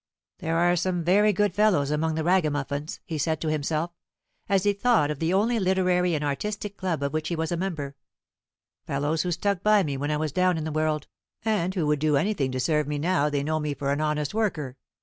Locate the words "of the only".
5.11-5.59